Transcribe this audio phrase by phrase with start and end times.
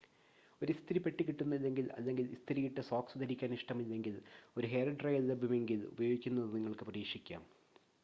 [0.61, 4.15] ഒരു ഇസ്തിരിപ്പെട്ടി കിട്ടുന്നില്ലെങ്കിൽ അല്ലെങ്കിൽ ഇസ്തിരിയിട്ട സോക്സ് ധരിക്കാൻ ഇഷ്ടമില്ലെങ്കിൽ
[4.57, 7.43] ഒരു ഹെയർ ഡ്രയർ ലഭ്യമെങ്കിൽ ഉപയോഗിക്കുന്നത് നിങ്ങൾക്ക് പരീക്ഷിക്കാം